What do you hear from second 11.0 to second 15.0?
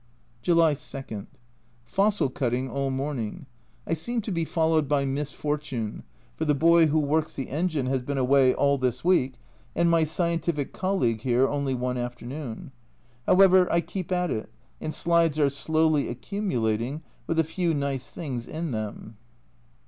here only one afternoon! However, I keep at it, and